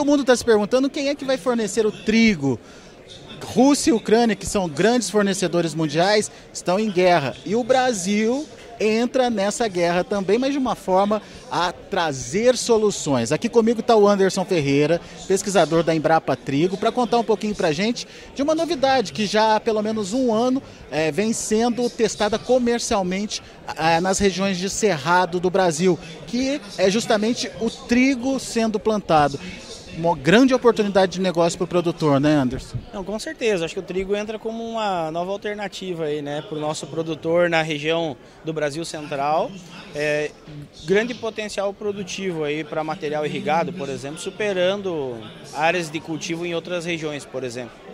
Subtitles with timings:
[0.00, 2.58] O mundo está se perguntando quem é que vai fornecer o trigo.
[3.44, 7.36] Rússia e Ucrânia, que são grandes fornecedores mundiais, estão em guerra.
[7.44, 8.46] E o Brasil
[8.80, 13.30] entra nessa guerra também, mas de uma forma a trazer soluções.
[13.30, 14.98] Aqui comigo está o Anderson Ferreira,
[15.28, 19.26] pesquisador da Embrapa Trigo, para contar um pouquinho para a gente de uma novidade que
[19.26, 23.42] já há pelo menos um ano é, vem sendo testada comercialmente
[23.76, 29.38] é, nas regiões de Cerrado do Brasil, que é justamente o trigo sendo plantado
[29.96, 32.76] uma grande oportunidade de negócio para o produtor, né, Anderson?
[32.92, 33.64] Não, com certeza.
[33.64, 37.48] Acho que o trigo entra como uma nova alternativa aí, né, para o nosso produtor
[37.48, 39.50] na região do Brasil Central.
[39.94, 40.30] É,
[40.84, 45.16] grande potencial produtivo aí para material irrigado, por exemplo, superando
[45.54, 47.89] áreas de cultivo em outras regiões, por exemplo.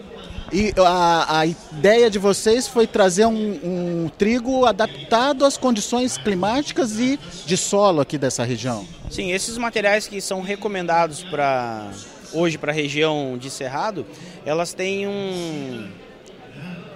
[0.53, 7.01] E a, a, ideia de vocês foi trazer um, um, trigo adaptado às condições climáticas
[7.01, 8.87] e de solo aqui dessa região.
[9.11, 11.91] Sim, esses materiais que são recomendados para
[12.33, 14.07] hoje para a região de Cerrado,
[14.45, 15.89] elas têm um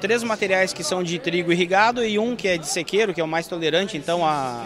[0.01, 3.25] três materiais que são de trigo irrigado e um que é de sequeiro, que é
[3.25, 4.64] o mais tolerante então a,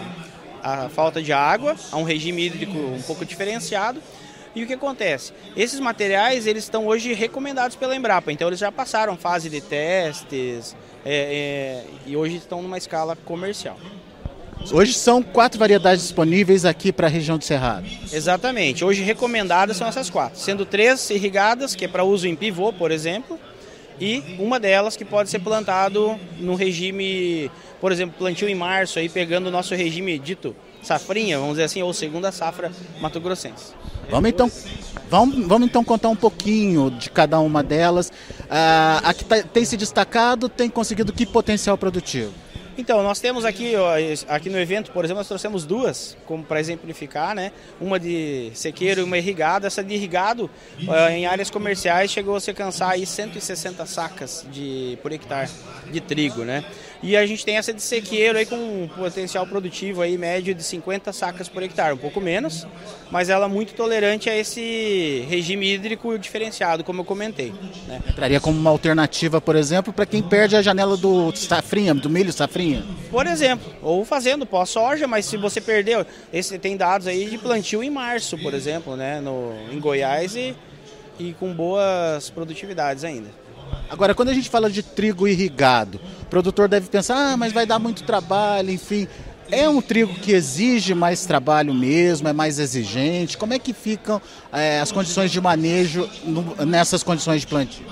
[0.63, 4.01] a falta de água, a um regime hídrico um pouco diferenciado
[4.55, 5.33] e o que acontece?
[5.57, 10.77] Esses materiais eles estão hoje recomendados pela Embrapa, então eles já passaram fase de testes
[11.05, 13.77] é, é, e hoje estão numa escala comercial.
[14.73, 17.87] Hoje são quatro variedades disponíveis aqui para a região do Cerrado.
[18.11, 18.83] Exatamente.
[18.83, 22.91] Hoje recomendadas são essas quatro, sendo três irrigadas, que é para uso em pivô, por
[22.91, 23.39] exemplo,
[24.01, 29.09] e uma delas que pode ser plantado no regime, por exemplo, plantio em março, aí
[29.09, 33.73] pegando o nosso regime dito safrinha, vamos dizer assim, ou segunda safra mato-grossense.
[34.11, 34.51] Vamos então,
[35.11, 38.13] vamos, vamos então contar um pouquinho de cada uma delas.
[38.51, 42.33] Ah, a que tá, tem se destacado tem conseguido que potencial produtivo?
[42.77, 43.75] Então, nós temos aqui,
[44.29, 47.53] aqui no evento, por exemplo, nós trouxemos duas, como para exemplificar, né?
[47.81, 49.67] Uma de sequeiro e uma irrigada.
[49.67, 50.51] Essa de irrigado,
[51.11, 55.51] em áreas comerciais, chegou a se alcançar aí 160 sacas de, por hectare
[55.91, 56.65] de trigo, né?
[57.05, 60.63] E a gente tem essa de sequeiro aí com um potencial produtivo aí médio de
[60.63, 62.67] 50 sacas por hectare, um pouco menos,
[63.11, 67.53] mas ela é muito tolerante a esse regime hídrico diferenciado, como eu comentei.
[67.87, 68.01] Né?
[68.09, 72.33] Entraria como uma alternativa, por exemplo, para quem perde a janela do safrinha, do milho
[72.33, 72.64] safrinha?
[73.11, 77.83] Por exemplo, ou fazendo pós-soja, mas se você perdeu, esse tem dados aí de plantio
[77.83, 80.55] em março, por exemplo, né, no, em Goiás e,
[81.19, 83.29] e com boas produtividades ainda.
[83.91, 87.67] Agora, quando a gente fala de trigo irrigado, o produtor deve pensar, ah, mas vai
[87.67, 89.07] dar muito trabalho, enfim.
[89.51, 93.37] É um trigo que exige mais trabalho mesmo, é mais exigente?
[93.37, 94.21] Como é que ficam
[94.51, 97.85] é, as condições de manejo no, nessas condições de plantio?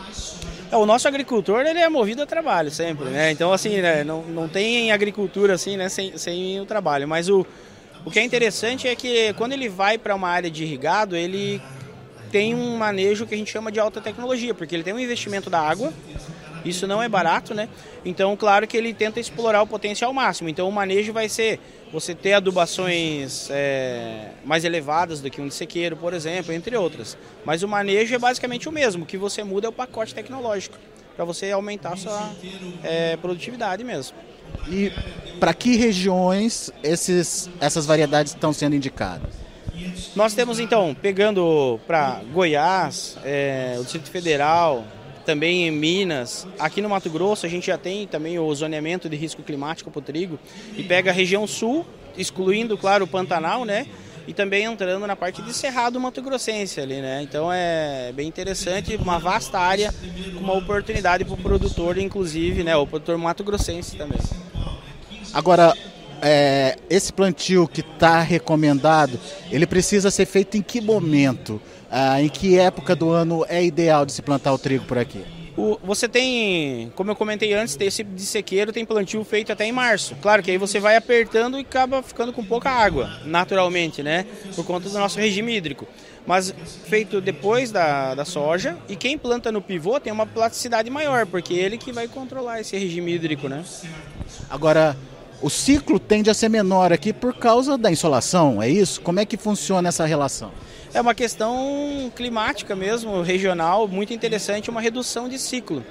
[0.73, 3.31] É, o nosso agricultor ele é movido a trabalho sempre, né?
[3.31, 7.07] Então assim, né, não, não tem agricultura assim, né, sem, sem o trabalho.
[7.07, 7.47] Mas o,
[8.07, 11.61] o que é interessante é que quando ele vai para uma área de irrigado, ele
[12.31, 15.51] tem um manejo que a gente chama de alta tecnologia, porque ele tem um investimento
[15.51, 15.93] da água,
[16.65, 17.69] isso não é barato, né?
[18.05, 20.49] Então, claro que ele tenta explorar o potencial máximo.
[20.49, 21.61] Então, o manejo vai ser
[21.93, 27.17] você ter adubações é, mais elevadas do que um de sequeiro, por exemplo, entre outras.
[27.45, 29.05] Mas o manejo é basicamente o mesmo.
[29.05, 30.79] O que você muda é o pacote tecnológico,
[31.15, 32.31] para você aumentar a sua
[32.83, 34.17] é, produtividade mesmo.
[34.69, 34.93] E
[35.39, 39.43] para que regiões esses, essas variedades estão sendo indicadas?
[40.15, 44.85] Nós temos então, pegando para Goiás, é, o Distrito Federal,
[45.25, 49.17] também em Minas, aqui no Mato Grosso a gente já tem também o zoneamento de
[49.17, 50.39] risco climático para o trigo
[50.77, 53.87] e pega a região sul, excluindo, claro, o Pantanal, né?
[54.27, 57.23] E também entrando na parte de Cerrado Mato Grossense ali, né?
[57.23, 59.93] Então é bem interessante, uma vasta área
[60.35, 62.77] com uma oportunidade para o produtor, inclusive, né?
[62.77, 64.21] O produtor Mato Grossense também.
[65.35, 65.75] Agora,
[66.23, 69.19] é, esse plantio que está recomendado,
[69.51, 71.61] ele precisa ser feito em que momento?
[71.91, 75.23] Ah, em que época do ano é ideal de se plantar o trigo por aqui?
[75.55, 79.73] O, você tem, como eu comentei antes, esse de sequeiro, tem plantio feito até em
[79.73, 80.17] março.
[80.23, 84.25] Claro que aí você vai apertando e acaba ficando com pouca água, naturalmente, né?
[84.55, 85.87] Por conta do nosso regime hídrico.
[86.27, 86.55] Mas
[86.87, 91.53] feito depois da, da soja, e quem planta no pivô tem uma plasticidade maior, porque
[91.55, 93.63] é ele que vai controlar esse regime hídrico, né?
[94.49, 94.97] Agora,
[95.43, 99.01] o ciclo tende a ser menor aqui por causa da insolação, é isso?
[99.01, 100.53] Como é que funciona essa relação?
[100.95, 105.85] É uma questão climática mesmo, regional, muito interessante, uma redução de ciclo.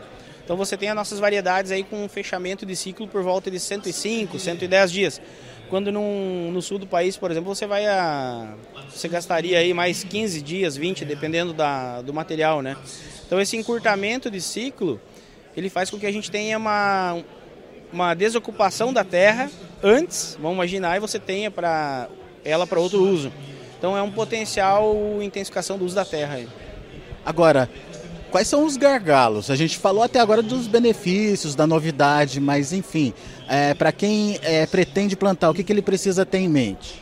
[0.44, 3.60] Então você tem as nossas variedades aí com um fechamento de ciclo por volta de
[3.60, 5.22] 105, 110 dias.
[5.70, 8.54] Quando no, no sul do país, por exemplo, você vai a.
[8.90, 12.76] Você gastaria aí mais 15 dias, 20, dependendo da, do material, né?
[13.26, 15.00] Então esse encurtamento de ciclo,
[15.56, 17.24] ele faz com que a gente tenha uma,
[17.92, 19.50] uma desocupação da terra
[19.84, 22.08] antes, vamos imaginar, e você tenha para
[22.44, 23.32] ela para outro uso.
[23.78, 26.36] Então é um potencial intensificação do uso da terra.
[26.36, 26.48] Aí.
[27.26, 27.70] Agora,
[28.30, 29.50] quais são os gargalos?
[29.50, 33.14] A gente falou até agora dos benefícios, da novidade, mas enfim,
[33.48, 37.02] é, para quem é, pretende plantar, o que, que ele precisa ter em mente?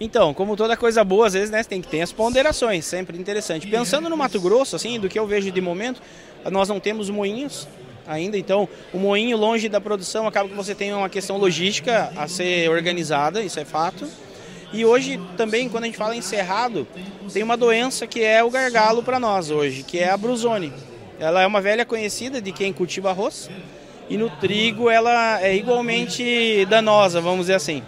[0.00, 3.68] Então, como toda coisa boa, às vezes, né, tem que ter as ponderações, sempre interessante.
[3.68, 6.02] Pensando no Mato Grosso, assim, do que eu vejo de momento,
[6.50, 7.68] nós não temos moinhos
[8.06, 12.26] ainda, então o moinho longe da produção acaba que você tem uma questão logística a
[12.28, 14.08] ser organizada, isso é fato.
[14.72, 16.86] E hoje também, quando a gente fala em cerrado,
[17.32, 20.72] tem uma doença que é o gargalo para nós hoje, que é a brusone.
[21.20, 23.50] Ela é uma velha conhecida de quem cultiva arroz
[24.08, 27.82] e no trigo ela é igualmente danosa, vamos dizer assim.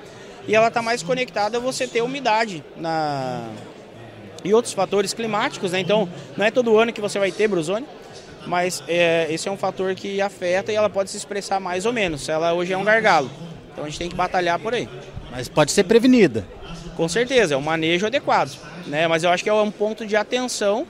[0.46, 3.48] E ela está mais conectada a você ter umidade na
[4.44, 5.80] e outros fatores climáticos, né?
[5.80, 6.06] Então,
[6.36, 7.86] não é todo ano que você vai ter brusone,
[8.46, 11.92] mas é, esse é um fator que afeta e ela pode se expressar mais ou
[11.92, 12.28] menos.
[12.28, 13.30] Ela hoje é um gargalo,
[13.72, 14.88] então a gente tem que batalhar por aí.
[15.30, 16.46] Mas pode ser prevenida.
[16.96, 18.56] Com certeza, é um manejo adequado,
[18.86, 19.08] né?
[19.08, 20.86] Mas eu acho que é um ponto de atenção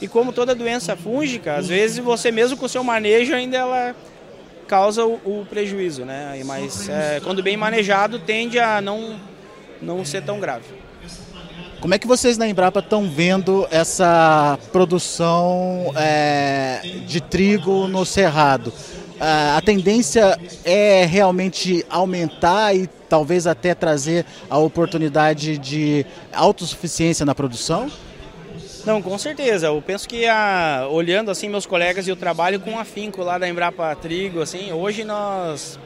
[0.00, 3.96] e como toda doença fúngica, às vezes você mesmo com o seu manejo ainda ela
[4.68, 6.40] causa o, o prejuízo, né?
[6.44, 9.18] Mas é, quando bem manejado tende a não
[9.80, 10.64] não ser tão grave.
[11.80, 18.72] Como é que vocês na Embrapa estão vendo essa produção é, de trigo no Cerrado?
[19.18, 27.90] a tendência é realmente aumentar e talvez até trazer a oportunidade de autossuficiência na produção?
[28.84, 29.68] Não, com certeza.
[29.68, 33.48] Eu penso que a, olhando assim meus colegas e o trabalho com afinco lá da
[33.48, 35.78] Embrapa Trigo, assim, hoje nós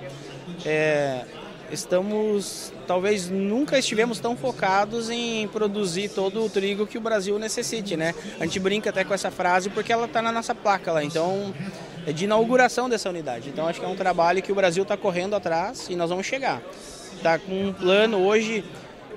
[0.66, 1.24] é,
[1.72, 7.96] estamos, talvez nunca estivemos tão focados em produzir todo o trigo que o Brasil necessite,
[7.96, 8.14] né?
[8.38, 11.04] A gente brinca até com essa frase porque ela está na nossa placa lá.
[11.04, 11.54] Então
[12.06, 13.48] é de inauguração dessa unidade.
[13.48, 16.26] Então acho que é um trabalho que o Brasil está correndo atrás e nós vamos
[16.26, 16.62] chegar.
[17.16, 18.64] Está com um plano hoje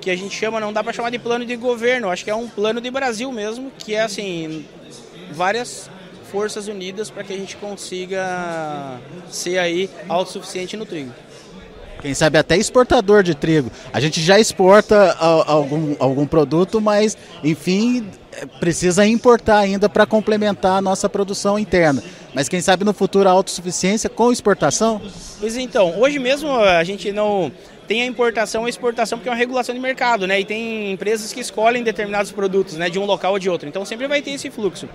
[0.01, 2.35] que a gente chama, não dá para chamar de plano de governo, acho que é
[2.35, 4.65] um plano de Brasil mesmo, que é assim,
[5.31, 5.89] várias
[6.29, 11.13] forças unidas para que a gente consiga ser aí autossuficiente no trigo.
[12.03, 13.71] Quem sabe até exportador de trigo.
[13.93, 18.05] A gente já exporta algum, algum produto, mas enfim,
[18.59, 22.03] precisa importar ainda para complementar a nossa produção interna.
[22.33, 25.01] Mas quem sabe no futuro a autossuficiência com exportação?
[25.39, 27.51] Pois então, hoje mesmo a gente não
[27.87, 30.39] tem a importação e a exportação porque é uma regulação de mercado, né?
[30.39, 33.67] E tem empresas que escolhem determinados produtos, né, de um local ou de outro.
[33.67, 34.89] Então sempre vai ter esse fluxo.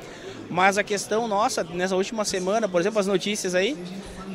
[0.51, 3.77] Mas a questão nossa, nessa última semana, por exemplo, as notícias aí,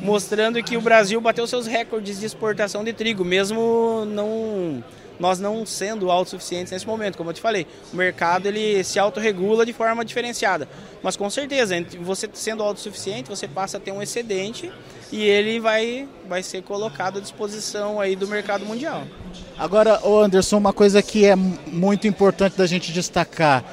[0.00, 4.82] mostrando que o Brasil bateu seus recordes de exportação de trigo, mesmo não
[5.18, 7.66] nós não sendo autossuficientes nesse momento, como eu te falei.
[7.92, 10.68] O mercado ele se autorregula de forma diferenciada.
[11.02, 14.72] Mas com certeza, você sendo autossuficiente, você passa a ter um excedente
[15.12, 19.04] e ele vai, vai ser colocado à disposição aí do mercado mundial.
[19.56, 23.64] Agora, Anderson, uma coisa que é muito importante da gente destacar.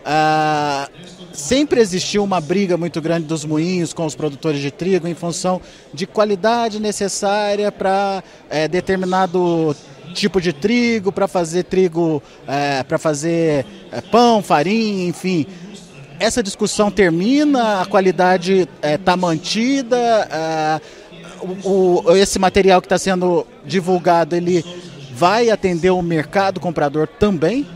[0.00, 0.90] Uh,
[1.32, 5.60] sempre existiu uma briga muito grande dos moinhos com os produtores de trigo em função
[5.92, 9.76] de qualidade necessária para é, determinado
[10.12, 15.46] tipo de trigo, para fazer trigo, é, para fazer é, pão, farinha, enfim.
[16.18, 20.80] Essa discussão termina, a qualidade está é, mantida, é,
[21.64, 24.64] o, o, esse material que está sendo divulgado, ele
[25.12, 27.66] vai atender o mercado comprador também?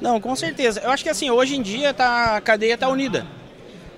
[0.00, 0.80] Não, com certeza.
[0.80, 3.26] Eu acho que assim, hoje em dia tá, a cadeia está unida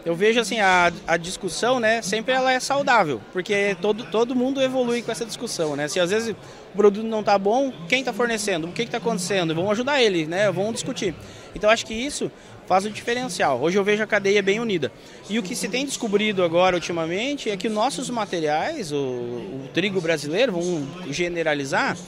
[0.08, 2.00] eu vejo assim a, a discussão, né?
[2.00, 5.86] Sempre ela é saudável, porque todo, todo mundo evolui com essa discussão, né?
[5.86, 6.34] Se às vezes
[6.72, 8.68] o produto não está bom, quem está fornecendo?
[8.68, 9.54] O que está acontecendo?
[9.54, 10.50] Vamos ajudar ele, né?
[10.50, 11.14] Vamos discutir.
[11.54, 12.32] Então acho que isso
[12.66, 13.60] faz o diferencial.
[13.60, 14.90] Hoje eu vejo a cadeia bem unida.
[15.28, 20.00] E o que se tem descobrido agora ultimamente é que nossos materiais, o, o trigo
[20.00, 21.98] brasileiro, vamos generalizar,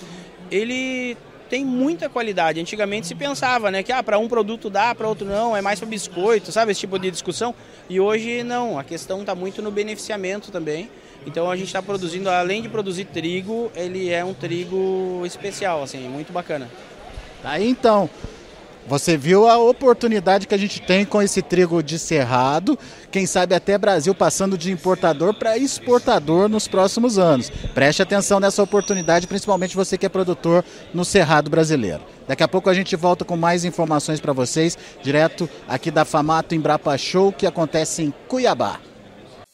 [0.51, 1.19] ele
[1.51, 2.61] tem muita qualidade.
[2.61, 5.81] Antigamente se pensava, né, que ah, para um produto dá, para outro não, é mais
[5.81, 7.53] para biscoito, sabe, esse tipo de discussão.
[7.89, 10.89] E hoje não, a questão está muito no beneficiamento também.
[11.27, 15.99] Então a gente está produzindo, além de produzir trigo, ele é um trigo especial, assim,
[16.09, 16.71] muito bacana.
[17.43, 18.09] Aí então,
[18.91, 22.77] você viu a oportunidade que a gente tem com esse trigo de cerrado,
[23.09, 27.51] quem sabe até Brasil passando de importador para exportador nos próximos anos.
[27.73, 32.01] Preste atenção nessa oportunidade, principalmente você que é produtor no cerrado brasileiro.
[32.27, 36.57] Daqui a pouco a gente volta com mais informações para vocês, direto aqui da Famato
[36.57, 38.81] Embrapa Show, que acontece em Cuiabá.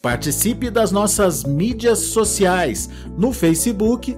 [0.01, 4.17] Participe das nossas mídias sociais no Facebook